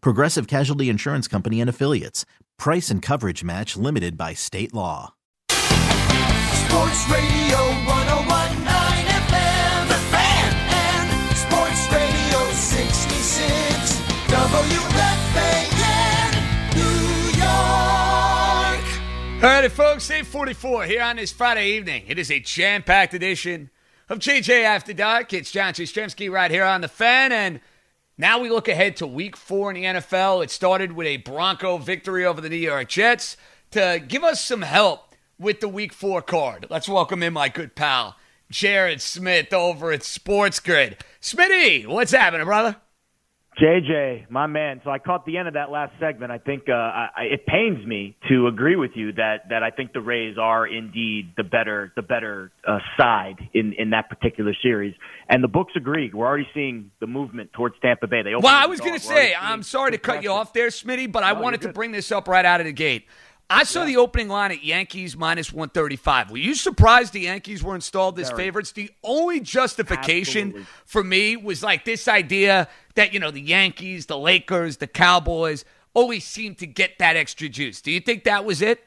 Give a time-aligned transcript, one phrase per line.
[0.00, 2.24] Progressive Casualty Insurance Company and Affiliates.
[2.58, 5.14] Price and coverage match limited by state law.
[5.50, 9.88] Sports Radio 1019 FM.
[9.88, 10.52] The Fan.
[10.72, 14.00] And Sports Radio 66.
[14.28, 15.76] WFAN.
[16.74, 18.84] New York.
[19.42, 22.04] All right, folks, 844 here on this Friday evening.
[22.08, 23.70] It is a jam-packed edition
[24.08, 25.32] of JJ After Dark.
[25.32, 27.60] It's John Jastremski right here on the fan, and
[28.18, 30.42] now we look ahead to week four in the NFL.
[30.42, 33.36] It started with a Bronco victory over the New York Jets.
[33.72, 37.74] To give us some help with the week four card, let's welcome in my good
[37.74, 38.16] pal,
[38.50, 40.98] Jared Smith over at Sports Grid.
[41.20, 42.76] Smitty, what's happening, brother?
[43.60, 44.82] JJ, my man.
[44.84, 46.30] So I caught the end of that last segment.
[46.30, 49.94] I think uh, I, it pains me to agree with you that that I think
[49.94, 54.94] the Rays are indeed the better the better uh, side in in that particular series,
[55.30, 56.10] and the books agree.
[56.12, 58.22] We're already seeing the movement towards Tampa Bay.
[58.22, 61.10] They well, I was going to say, I'm sorry to cut you off there, Smitty,
[61.10, 63.06] but I No, wanted to bring this up right out of the gate.
[63.48, 66.32] I saw the opening line at Yankees minus 135.
[66.32, 68.72] Were you surprised the Yankees were installed as favorites?
[68.72, 70.66] The only justification Absolutely.
[70.84, 75.64] for me was like this idea that, you know, the Yankees, the Lakers, the Cowboys
[75.94, 77.80] always seem to get that extra juice.
[77.80, 78.84] Do you think that was it?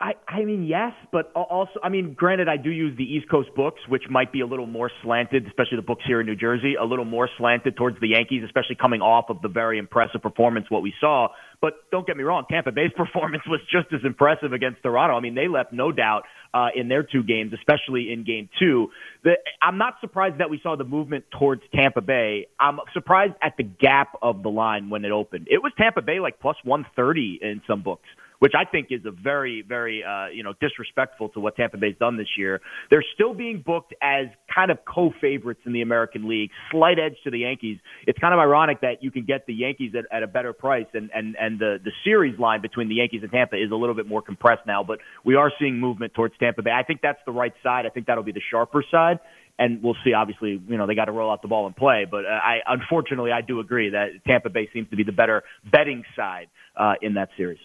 [0.00, 3.50] I, I mean, yes, but also, I mean, granted, I do use the East Coast
[3.54, 6.74] books, which might be a little more slanted, especially the books here in New Jersey,
[6.74, 10.66] a little more slanted towards the Yankees, especially coming off of the very impressive performance
[10.70, 11.28] what we saw.
[11.62, 15.16] But don't get me wrong, Tampa Bay's performance was just as impressive against Toronto.
[15.16, 18.88] I mean, they left no doubt uh, in their two games, especially in Game Two.
[19.22, 22.48] The, I'm not surprised that we saw the movement towards Tampa Bay.
[22.60, 25.46] I'm surprised at the gap of the line when it opened.
[25.48, 28.08] It was Tampa Bay like plus 130 in some books
[28.42, 31.94] which I think is a very, very, uh, you know, disrespectful to what Tampa Bay's
[32.00, 32.60] done this year.
[32.90, 37.30] They're still being booked as kind of co-favorites in the American League, slight edge to
[37.30, 37.78] the Yankees.
[38.04, 40.88] It's kind of ironic that you can get the Yankees at, at a better price,
[40.92, 43.94] and and and the the series line between the Yankees and Tampa is a little
[43.94, 44.82] bit more compressed now.
[44.82, 46.72] But we are seeing movement towards Tampa Bay.
[46.72, 47.86] I think that's the right side.
[47.86, 49.20] I think that'll be the sharper side.
[49.56, 50.14] And we'll see.
[50.14, 52.08] Obviously, you know they got to roll out the ball and play.
[52.10, 55.44] But uh, I, unfortunately, I do agree that Tampa Bay seems to be the better
[55.70, 57.60] betting side uh, in that series.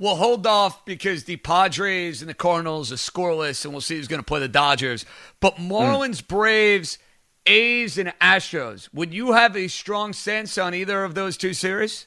[0.00, 4.08] We'll hold off because the Padres and the Cardinals are scoreless, and we'll see who's
[4.08, 5.04] going to play the Dodgers.
[5.40, 5.68] But mm.
[5.68, 6.96] Marlins, Braves,
[7.44, 8.88] A's, and Astros.
[8.94, 12.06] Would you have a strong sense on either of those two series?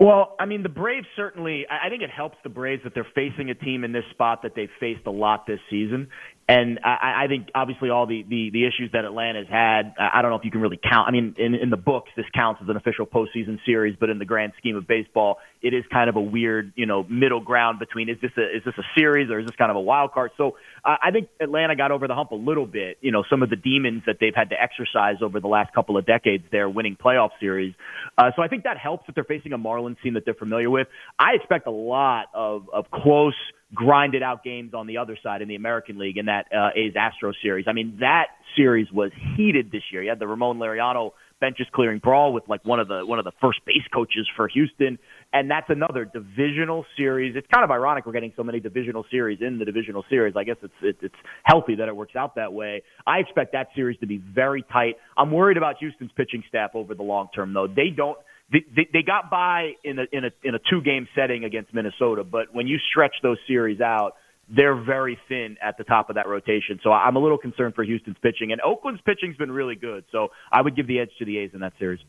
[0.00, 3.06] Well, I mean, the Braves certainly, I I think it helps the Braves that they're
[3.14, 6.08] facing a team in this spot that they've faced a lot this season.
[6.46, 10.30] And I, I think obviously all the, the, the issues that Atlanta's had, I don't
[10.30, 11.08] know if you can really count.
[11.08, 14.18] I mean, in, in the books, this counts as an official postseason series, but in
[14.18, 17.78] the grand scheme of baseball, it is kind of a weird, you know, middle ground
[17.78, 20.12] between is this a, is this a series or is this kind of a wild
[20.12, 20.32] card?
[20.36, 22.98] So uh, I think Atlanta got over the hump a little bit.
[23.00, 25.96] You know, some of the demons that they've had to exercise over the last couple
[25.96, 27.74] of decades, they're winning playoff series.
[28.18, 30.68] Uh, so I think that helps that they're facing a Marlins team that they're familiar
[30.68, 30.88] with.
[31.18, 33.34] I expect a lot of, of close,
[33.74, 36.94] grinded out games on the other side in the American League in that uh, A's
[36.96, 37.66] Astro series.
[37.68, 38.26] I mean, that
[38.56, 40.02] series was heated this year.
[40.02, 43.24] You had the Ramon Laureano benches clearing brawl with like one of the one of
[43.24, 44.98] the first base coaches for Houston,
[45.32, 47.34] and that's another divisional series.
[47.36, 50.34] It's kind of ironic we're getting so many divisional series in the divisional series.
[50.36, 52.82] I guess it's it, it's healthy that it works out that way.
[53.06, 54.96] I expect that series to be very tight.
[55.16, 57.66] I'm worried about Houston's pitching staff over the long term though.
[57.66, 58.18] They don't
[58.52, 61.72] they, they, they got by in a in a in a two game setting against
[61.72, 64.16] Minnesota, but when you stretch those series out,
[64.48, 66.78] they're very thin at the top of that rotation.
[66.82, 70.04] So I'm a little concerned for Houston's pitching, and Oakland's pitching's been really good.
[70.12, 72.00] So I would give the edge to the A's in that series.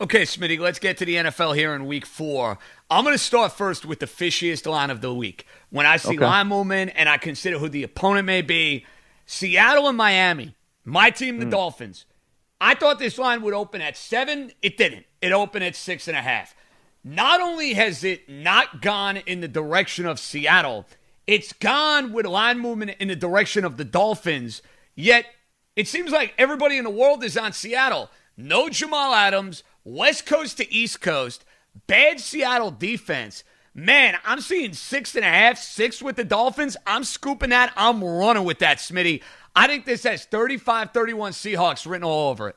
[0.00, 2.58] Okay, Smitty, let's get to the NFL here in week four.
[2.90, 5.46] I'm going to start first with the fishiest line of the week.
[5.70, 6.24] When I see Okay.
[6.24, 8.84] line movement and I consider who the opponent may be,
[9.26, 11.50] Seattle and Miami, my team, the hmm.
[11.50, 12.06] Dolphins.
[12.60, 14.50] I thought this line would open at seven.
[14.60, 15.06] It didn't.
[15.22, 16.54] It opened at six and a half.
[17.04, 20.86] not only has it not gone in the direction of Seattle,
[21.26, 24.62] it's gone with line movement in the direction of the Dolphins.
[24.94, 25.26] Yet
[25.76, 28.10] it seems like everybody in the world is on Seattle.
[28.36, 31.44] No Jamal Adams, West Coast to East Coast,
[31.86, 33.44] bad Seattle defense.
[33.74, 36.76] Man, I'm seeing six and a half, six with the Dolphins.
[36.86, 37.72] I'm scooping that.
[37.76, 39.22] I'm running with that, Smitty.
[39.56, 42.56] I think this has 35 31 Seahawks written all over it.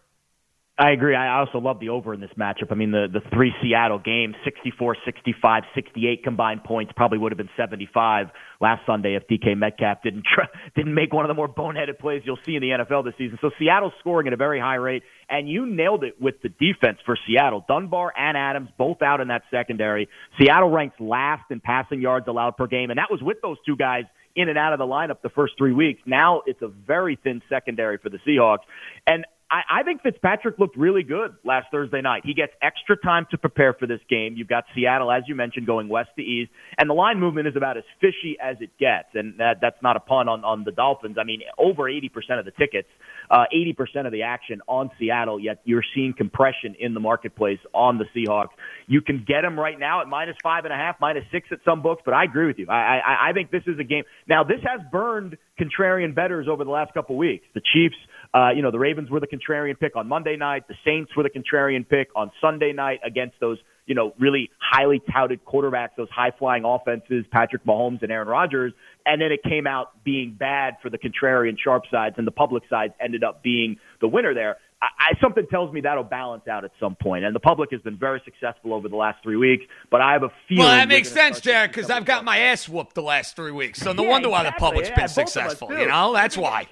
[0.77, 1.15] I agree.
[1.15, 2.69] I also love the over in this matchup.
[2.69, 7.37] I mean, the, the three Seattle games, 64, 65, 68 combined points, probably would have
[7.37, 8.27] been 75
[8.59, 12.23] last Sunday if DK Metcalf didn't try, didn't make one of the more boneheaded plays
[12.25, 13.37] you'll see in the NFL this season.
[13.39, 16.97] So Seattle's scoring at a very high rate, and you nailed it with the defense
[17.05, 17.63] for Seattle.
[17.69, 20.09] Dunbar and Adams both out in that secondary.
[20.37, 23.77] Seattle ranks last in passing yards allowed per game, and that was with those two
[23.77, 24.03] guys
[24.35, 26.01] in and out of the lineup the first three weeks.
[26.05, 28.65] Now it's a very thin secondary for the Seahawks.
[29.07, 32.23] And I, I think Fitzpatrick looked really good last Thursday night.
[32.25, 34.33] He gets extra time to prepare for this game.
[34.35, 37.55] You've got Seattle, as you mentioned, going west to east, and the line movement is
[37.55, 39.09] about as fishy as it gets.
[39.13, 41.17] And that, that's not a pun on, on the Dolphins.
[41.19, 42.87] I mean, over 80% of the tickets,
[43.29, 47.99] uh, 80% of the action on Seattle, yet you're seeing compression in the marketplace on
[47.99, 48.49] the Seahawks.
[48.87, 51.59] You can get them right now at minus five and a half, minus six at
[51.63, 52.67] some books, but I agree with you.
[52.67, 54.03] I, I, I think this is a game.
[54.27, 57.45] Now, this has burned contrarian bettors over the last couple weeks.
[57.53, 57.95] The Chiefs
[58.35, 60.67] uh, you know, the Ravens were the contrarian pick on Monday night.
[60.67, 65.01] The Saints were the contrarian pick on Sunday night against those, you know, really highly
[65.09, 68.73] touted quarterbacks, those high flying offenses, Patrick Mahomes and Aaron Rodgers.
[69.05, 72.63] And then it came out being bad for the contrarian sharp sides, and the public
[72.69, 74.57] sides ended up being the winner there.
[74.81, 77.23] I, I, something tells me that'll balance out at some point.
[77.23, 79.63] and the public has been very successful over the last three weeks.
[79.89, 80.65] But I have a feeling.
[80.65, 83.79] Well, that makes sense, Jared, because I've got my ass whooped the last three weeks.
[83.79, 84.57] So no yeah, wonder why exactly.
[84.57, 85.69] the public's yeah, been successful.
[85.71, 86.67] You know, that's why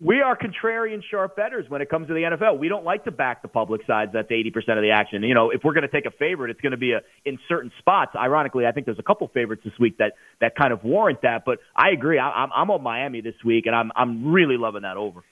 [0.00, 2.58] we are contrarian sharp bettors when it comes to the NFL.
[2.58, 4.12] We don't like to back the public sides.
[4.14, 5.22] That's 80% of the action.
[5.22, 7.38] You know, if we're going to take a favorite, it's going to be a, in
[7.48, 8.12] certain spots.
[8.16, 11.44] Ironically, I think there's a couple favorites this week that, that kind of warrant that.
[11.44, 12.18] But I agree.
[12.18, 15.22] I, I'm, I'm on Miami this week, and I'm, I'm really loving that over.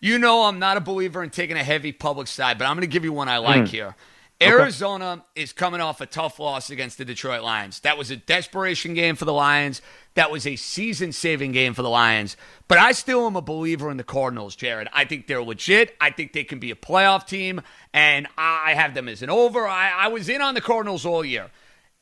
[0.00, 2.88] You know, I'm not a believer in taking a heavy public side, but I'm going
[2.88, 3.68] to give you one I like mm.
[3.68, 3.94] here.
[4.42, 5.42] Arizona okay.
[5.42, 7.80] is coming off a tough loss against the Detroit Lions.
[7.80, 9.80] That was a desperation game for the Lions.
[10.14, 12.36] That was a season saving game for the Lions.
[12.68, 14.88] But I still am a believer in the Cardinals, Jared.
[14.92, 15.96] I think they're legit.
[16.00, 17.62] I think they can be a playoff team.
[17.92, 19.66] And I have them as an over.
[19.66, 21.50] I, I was in on the Cardinals all year.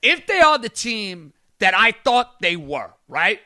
[0.00, 3.40] If they are the team that I thought they were, right?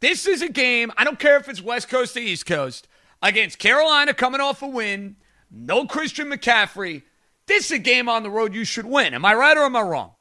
[0.00, 2.86] This is a game, I don't care if it's West Coast or East Coast,
[3.22, 5.16] against Carolina coming off a win,
[5.50, 7.02] no Christian McCaffrey.
[7.46, 9.14] This is a game on the road you should win.
[9.14, 10.12] Am I right or am I wrong?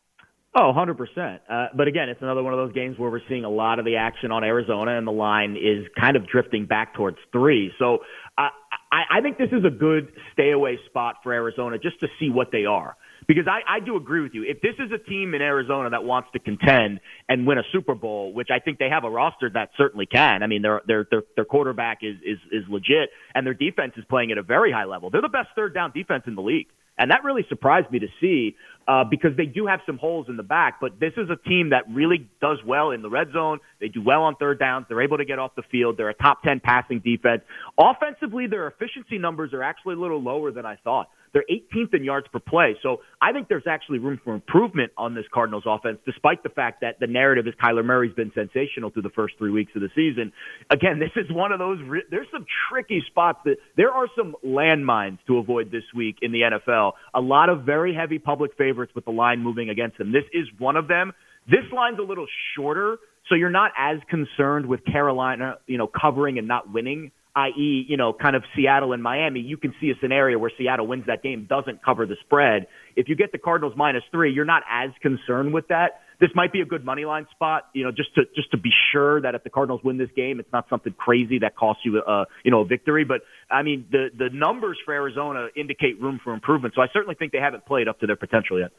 [0.58, 1.40] Oh, 100%.
[1.50, 3.84] Uh, but again, it's another one of those games where we're seeing a lot of
[3.84, 7.74] the action on Arizona, and the line is kind of drifting back towards three.
[7.78, 7.96] So
[8.38, 8.50] uh,
[8.92, 12.30] I, I think this is a good stay away spot for Arizona just to see
[12.30, 12.96] what they are.
[13.28, 14.44] Because I, I do agree with you.
[14.44, 17.96] If this is a team in Arizona that wants to contend and win a Super
[17.96, 20.44] Bowl, which I think they have a roster that certainly can.
[20.44, 24.06] I mean, their their their, their quarterback is, is is legit, and their defense is
[24.08, 25.10] playing at a very high level.
[25.10, 26.68] They're the best third down defense in the league.
[26.98, 28.56] And that really surprised me to see
[28.88, 30.80] uh, because they do have some holes in the back.
[30.80, 33.60] But this is a team that really does well in the red zone.
[33.80, 34.86] They do well on third downs.
[34.88, 35.98] They're able to get off the field.
[35.98, 37.42] They're a top 10 passing defense.
[37.78, 41.10] Offensively, their efficiency numbers are actually a little lower than I thought.
[41.36, 42.78] They're 18th in yards per play.
[42.82, 46.80] So I think there's actually room for improvement on this Cardinals offense, despite the fact
[46.80, 49.90] that the narrative is Kyler Murray's been sensational through the first three weeks of the
[49.94, 50.32] season.
[50.70, 55.18] Again, this is one of those, there's some tricky spots that there are some landmines
[55.28, 56.94] to avoid this week in the NFL.
[57.14, 60.14] A lot of very heavy public favorites with the line moving against them.
[60.14, 61.12] This is one of them.
[61.48, 62.96] This line's a little shorter,
[63.28, 67.98] so you're not as concerned with Carolina, you know, covering and not winning i.e., you
[67.98, 71.22] know, kind of Seattle and Miami, you can see a scenario where Seattle wins that
[71.22, 72.68] game, doesn't cover the spread.
[72.96, 76.02] If you get the Cardinals minus three, you're not as concerned with that.
[76.20, 78.70] This might be a good money line spot, you know, just to just to be
[78.94, 82.02] sure that if the Cardinals win this game, it's not something crazy that costs you
[82.02, 83.04] a you know a victory.
[83.04, 86.74] But I mean, the the numbers for Arizona indicate room for improvement.
[86.74, 88.72] So I certainly think they haven't played up to their potential yet.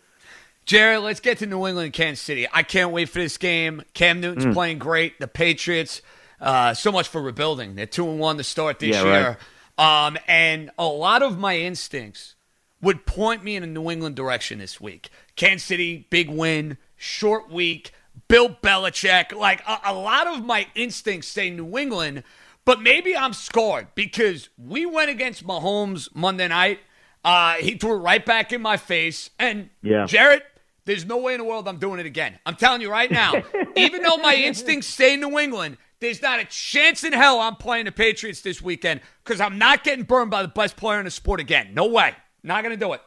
[0.65, 2.47] Jared, let's get to New England, Kansas City.
[2.53, 3.83] I can't wait for this game.
[3.93, 4.53] Cam Newton's mm.
[4.55, 5.21] playing great.
[5.21, 6.01] The Patriots
[6.41, 7.75] uh, so much for rebuilding.
[7.75, 9.39] They're two and one to start this yeah, year,
[9.79, 10.07] right.
[10.07, 12.35] um, and a lot of my instincts
[12.83, 15.09] would point me in a New England direction this week.
[15.35, 17.93] Kansas City, big win, short week.
[18.29, 22.23] Bill Belichick, like a, a lot of my instincts say New England,
[22.65, 26.81] but maybe I'm scored because we went against Mahomes Monday night.
[27.25, 30.07] Uh, he threw it right back in my face, and yeah.
[30.07, 30.43] Jared,
[30.87, 32.39] there's no way in the world I'm doing it again.
[32.47, 33.35] I'm telling you right now,
[33.77, 37.87] even though my instincts say New England, there's not a chance in hell I'm playing
[37.87, 41.11] the Patriots this weekend because I'm not getting burned by the best player in the
[41.11, 41.71] sport again.
[41.73, 42.15] No way.
[42.43, 43.01] Not going to do it.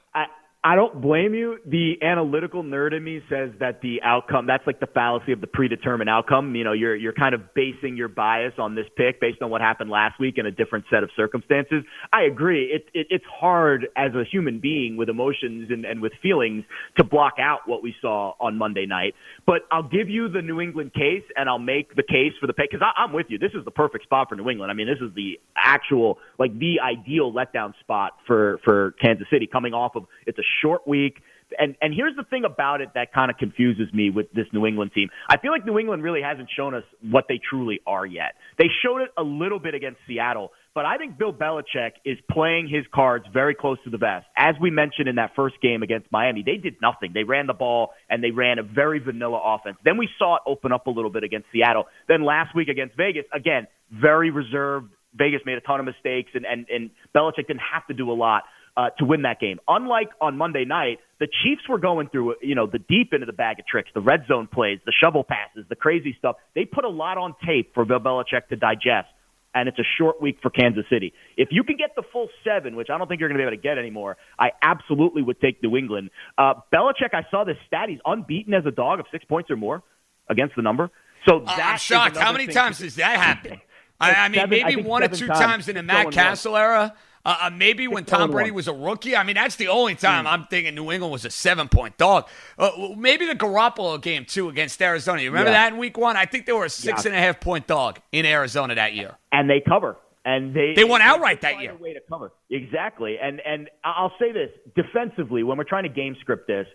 [0.62, 1.58] I, don't blame you.
[1.66, 5.48] The analytical nerd in me says that the outcome, that's like the fallacy of the
[5.48, 6.54] predetermined outcome.
[6.56, 9.62] You know, you're, you're kind of basing your bias on this pick based on what
[9.62, 11.84] happened last week in a different set of circumstances.
[12.12, 12.66] I agree.
[12.66, 16.66] It, it, it's hard as a human being with emotions and, and with feelings
[16.98, 19.16] to block out what we saw on Monday night.
[19.46, 22.54] But I'll give you the New England case and I'll make the case for the
[22.54, 23.38] pick because I'm with you.
[23.38, 24.72] This is the perfect spot for New England.
[24.72, 29.48] I mean, this is the actual, like the ideal letdown spot for, for Kansas City
[29.48, 31.22] coming off of, it's a short week.
[31.58, 34.65] And and here's the thing about it that kind of confuses me with this New
[34.68, 35.10] England team.
[35.27, 38.36] I feel like New England really hasn't shown us what they truly are yet.
[38.58, 42.70] They showed it a little bit against Seattle, but I think Bill Belichick is playing
[42.70, 44.27] his cards very close to the vest.
[44.38, 47.12] As we mentioned in that first game against Miami, they did nothing.
[47.13, 49.77] They ran the ball and they ran a very vanilla offense.
[49.84, 51.86] Then we saw it open up a little bit against Seattle.
[52.08, 54.91] Then last week against Vegas, again, very reserved.
[55.15, 58.13] Vegas made a ton of mistakes and and, and Belichick didn't have to do a
[58.13, 58.44] lot
[58.80, 59.60] uh, to win that game.
[59.68, 63.34] Unlike on Monday night, the Chiefs were going through, you know, the deep into the
[63.34, 66.38] bag of tricks, the red zone plays, the shovel passes, the crazy stuff.
[66.56, 69.10] They put a lot on tape for Bill Belichick to digest,
[69.54, 71.12] and it's a short week for Kansas City.
[71.36, 73.48] If you can get the full seven, which I don't think you're going to be
[73.48, 76.10] able to get anymore, I absolutely would take New England.
[76.38, 77.90] Uh, Belichick, I saw this stat.
[77.90, 79.84] He's unbeaten as a dog of six points or more
[80.30, 80.90] against the number.
[81.28, 82.16] So Uh, that I'm shocked.
[82.16, 83.60] How many times does that happen?
[84.00, 85.68] I, I mean, seven- maybe think one or two times.
[85.68, 86.94] in the Matt Cassel era.
[87.26, 89.16] Uh, uh, maybe when Tom Brady was a rookie.
[89.16, 90.32] I mean, that's the only time Hmm.
[90.32, 92.28] I'm thinking New England was a seven point dog.
[92.58, 95.22] Uh, maybe the Garoppolo game, too, against Arizona.
[95.22, 95.68] You remember Yeah.
[95.68, 96.16] that in week one?
[96.18, 97.12] I think they were a six Yeah.
[97.12, 99.16] and a half point dog in Arizona that year.
[99.32, 99.98] and they cover.
[100.26, 101.74] And they They won outright that year.
[101.76, 103.18] Way to cover exactly.
[103.22, 106.68] And and I'll say this defensively when we're trying to game script this.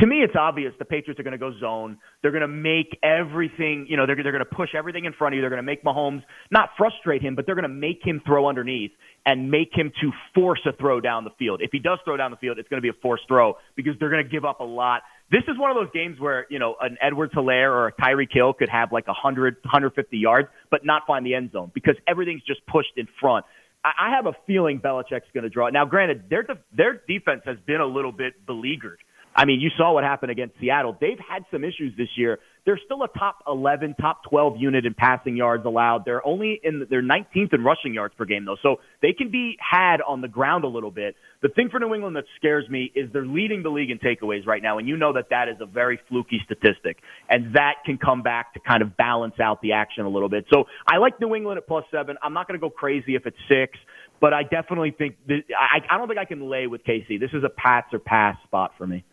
[0.00, 1.98] To me, it's obvious the Patriots are going to go zone.
[2.22, 5.34] They're going to make everything, you know, they're, they're going to push everything in front
[5.34, 5.40] of you.
[5.40, 8.46] They're going to make Mahomes not frustrate him, but they're going to make him throw
[8.48, 8.92] underneath
[9.26, 11.60] and make him to force a throw down the field.
[11.62, 13.94] If he does throw down the field, it's going to be a forced throw because
[14.00, 15.02] they're going to give up a lot.
[15.30, 18.54] This is one of those games where, you know, an Edwards-Helaire or a Tyreek Hill
[18.54, 22.64] could have like 100, 150 yards, but not find the end zone because everything's just
[22.66, 23.44] pushed in front.
[23.84, 25.66] I I have a feeling Belichick's going to draw.
[25.66, 25.72] it.
[25.72, 28.98] Now, granted, their de- their defense has been a little bit beleaguered.
[29.36, 30.96] I mean, you saw what happened against Seattle.
[31.00, 32.40] They've had some issues this year.
[32.68, 36.04] They're still a top 11, top 12 unit in passing yards allowed.
[36.04, 39.56] They're only in they're 19th in rushing yards per game though, so they can be
[39.58, 41.16] had on the ground a little bit.
[41.40, 44.46] The thing for New England that scares me is they're leading the league in takeaways
[44.46, 46.98] right now, and you know that that is a very fluky statistic,
[47.30, 50.44] and that can come back to kind of balance out the action a little bit.
[50.52, 52.16] So I like New England at plus seven.
[52.22, 53.78] I'm not going to go crazy if it's six,
[54.20, 57.18] but I definitely think that, I, I don't think I can lay with KC.
[57.18, 59.04] This is a Pats or pass spot for me.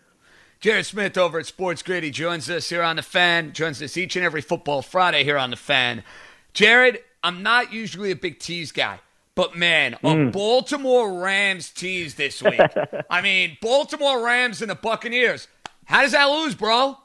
[0.65, 2.03] Jared Smith over at Sports Grid.
[2.03, 5.37] He joins us here on the fan, joins us each and every football Friday here
[5.37, 6.03] on the fan.
[6.55, 8.99] Jared, I'm not usually a big tease guy,
[9.35, 10.31] but man, a mm.
[10.31, 12.59] Baltimore Rams tease this week.
[13.11, 15.47] I mean, Baltimore Rams and the Buccaneers.
[15.83, 16.97] How does that lose, bro?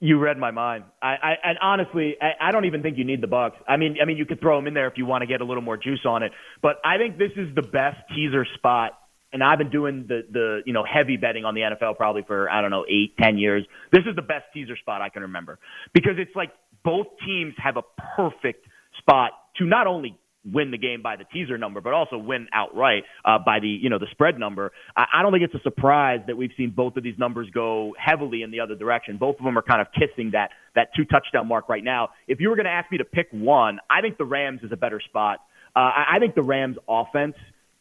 [0.00, 0.84] You read my mind.
[1.02, 3.58] I, I and honestly, I, I don't even think you need the Bucks.
[3.68, 5.42] I mean, I mean, you could throw them in there if you want to get
[5.42, 6.32] a little more juice on it.
[6.62, 8.97] But I think this is the best teaser spot.
[9.32, 12.48] And I've been doing the the you know heavy betting on the NFL probably for
[12.50, 13.64] I don't know eight ten years.
[13.92, 15.58] This is the best teaser spot I can remember
[15.92, 16.50] because it's like
[16.84, 17.82] both teams have a
[18.16, 18.66] perfect
[18.98, 23.04] spot to not only win the game by the teaser number, but also win outright
[23.24, 24.72] uh, by the you know the spread number.
[24.96, 27.94] I, I don't think it's a surprise that we've seen both of these numbers go
[27.98, 29.16] heavily in the other direction.
[29.16, 32.10] Both of them are kind of kissing that that two touchdown mark right now.
[32.26, 34.72] If you were going to ask me to pick one, I think the Rams is
[34.72, 35.40] a better spot.
[35.76, 37.34] Uh, I, I think the Rams offense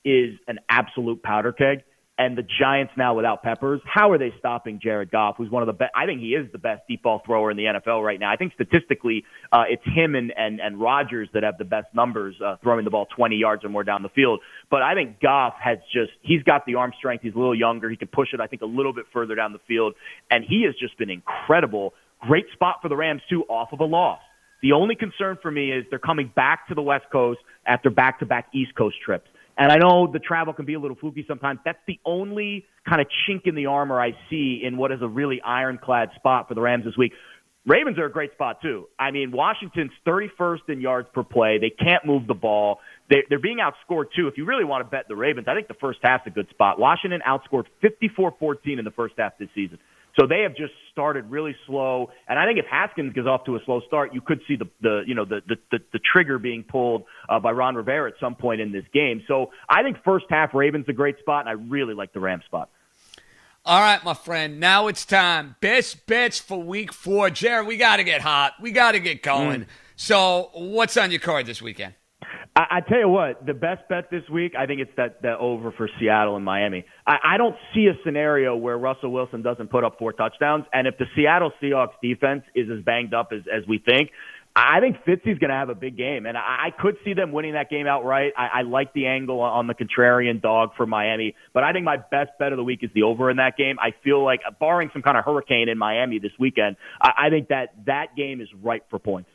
[0.04, 1.84] is an absolute powder keg.
[2.20, 5.68] And the Giants now without Peppers, how are they stopping Jared Goff, who's one of
[5.68, 5.92] the best?
[5.96, 8.32] I think he is the best deep ball thrower in the NFL right now.
[8.32, 12.36] I think statistically, uh, it's him and and and Rodgers that have the best numbers
[12.44, 14.40] uh, throwing the ball 20 yards or more down the field.
[14.72, 17.22] But I think Goff has just he's got the arm strength.
[17.22, 17.88] He's a little younger.
[17.88, 19.94] He can push it, I think, a little bit further down the field,
[20.32, 21.94] and he has just been incredible.
[22.22, 24.22] Great spot for the Rams too, off of a loss.
[24.64, 28.48] The only concern for me is they're coming back to the West Coast after back-to-back
[28.56, 29.30] East Coast trips.
[29.58, 31.60] And I know the travel can be a little fluky sometimes.
[31.66, 35.08] That's the only kind of chink in the armor I see in what is a
[35.08, 37.14] really ironclad spot for the Rams this week.
[37.66, 38.88] Ravens are a great spot too.
[38.98, 41.58] I mean, Washington's 31st in yards per play.
[41.60, 42.80] They can't move the ball.
[43.10, 44.28] They, they're being outscored too.
[44.28, 46.48] If you really want to bet the Ravens, I think the first half's a good
[46.50, 46.80] spot.
[46.80, 49.80] Washington outscored 54-14 in the first half this season.
[50.20, 53.56] So they have just started really slow, and I think if Haskins gets off to
[53.56, 56.64] a slow start, you could see the the you know the the the, trigger being
[56.64, 59.24] pulled uh, by Ron Rivera at some point in this game.
[59.28, 62.46] So I think first half Ravens a great spot, and I really like the Rams
[62.46, 62.70] spot.
[63.64, 64.60] All right, my friend.
[64.60, 65.56] Now it's time.
[65.60, 67.30] Best bets for week four.
[67.30, 68.54] Jared, we got to get hot.
[68.62, 69.68] We got to get going.
[69.98, 71.94] So, what's on your card this weekend?
[72.58, 75.38] I, I tell you what, the best bet this week, I think it's that that
[75.38, 76.86] over for Seattle and Miami.
[77.06, 80.88] I, I don't see a scenario where Russell Wilson doesn't put up four touchdowns, and
[80.88, 84.10] if the Seattle Seahawks defense is as banged up as as we think.
[84.60, 87.32] I think Fitzy's going to have a big game, and I, I could see them
[87.32, 88.34] winning that game outright.
[88.36, 91.98] I, I like the angle on the contrarian dog for Miami, but I think my
[91.98, 93.76] best bet of the week is the over in that game.
[93.80, 97.50] I feel like, barring some kind of hurricane in Miami this weekend, I, I think
[97.50, 99.30] that that game is ripe for points.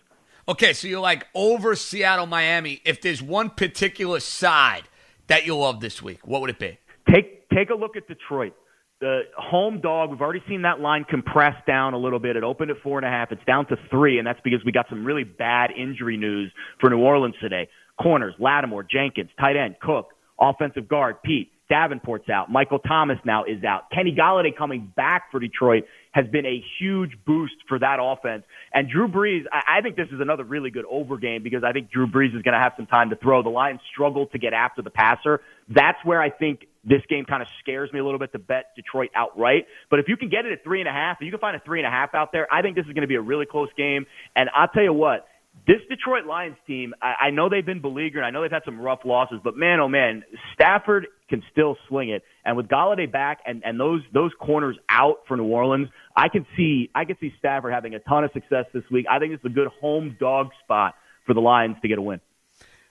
[0.48, 2.80] Okay, so you're like over Seattle, Miami.
[2.84, 4.82] If there's one particular side
[5.28, 6.78] that you love this week, what would it be?
[7.08, 8.54] Take take a look at Detroit.
[9.00, 12.36] The home dog, we've already seen that line compress down a little bit.
[12.36, 13.30] It opened at four and a half.
[13.30, 16.90] It's down to three, and that's because we got some really bad injury news for
[16.90, 17.68] New Orleans today.
[18.00, 22.50] Corners, Lattimore, Jenkins, tight end, Cook, offensive guard, Peat, Davenport's out.
[22.50, 23.90] Michael Thomas now is out.
[23.92, 28.44] Kenny Golladay coming back for Detroit has been a huge boost for that offense.
[28.72, 31.72] And Drew Brees, I, I think this is another really good over game because I
[31.72, 33.42] think Drew Brees is going to have some time to throw.
[33.42, 35.40] The Lions struggle to get after the passer.
[35.68, 38.74] That's where I think this game kind of scares me a little bit to bet
[38.76, 39.66] Detroit outright.
[39.90, 41.56] But if you can get it at three and a half, if you can find
[41.56, 43.22] a three and a half out there, I think this is going to be a
[43.22, 44.06] really close game.
[44.36, 45.26] And I'll tell you what,
[45.66, 48.24] this Detroit Lions team, I, I know they've been beleaguered.
[48.24, 52.10] I know they've had some rough losses, but man, oh man, Stafford can still sling
[52.10, 52.22] it.
[52.44, 56.46] And with Golladay back and, and those those corners out for New Orleans, I can
[56.56, 59.06] see I can see Stafford having a ton of success this week.
[59.10, 62.20] I think it's a good home dog spot for the Lions to get a win.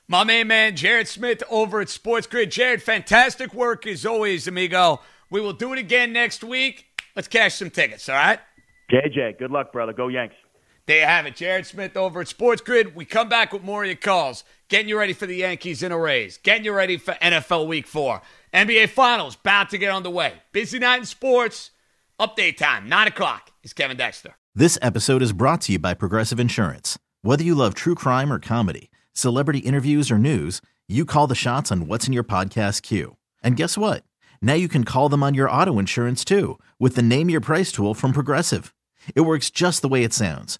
[0.07, 2.51] My main man, Jared Smith over at Sports Grid.
[2.51, 5.01] Jared, fantastic work as always, amigo.
[5.29, 6.85] We will do it again next week.
[7.15, 8.39] Let's cash some tickets, all right?
[8.91, 9.93] JJ, good luck, brother.
[9.93, 10.35] Go Yanks.
[10.91, 11.37] There you have it.
[11.37, 12.97] Jared Smith over at Sports Grid.
[12.97, 14.43] We come back with more of your calls.
[14.67, 16.37] Getting you ready for the Yankees in a Rays.
[16.37, 18.21] Getting you ready for NFL Week 4.
[18.53, 20.33] NBA Finals about to get underway.
[20.51, 21.71] Busy night in sports.
[22.19, 23.51] Update time, 9 o'clock.
[23.63, 24.35] It's Kevin Dexter.
[24.53, 26.99] This episode is brought to you by Progressive Insurance.
[27.21, 31.71] Whether you love true crime or comedy, celebrity interviews or news, you call the shots
[31.71, 33.15] on what's in your podcast queue.
[33.41, 34.03] And guess what?
[34.41, 37.71] Now you can call them on your auto insurance too with the Name Your Price
[37.71, 38.75] tool from Progressive.
[39.15, 40.59] It works just the way it sounds.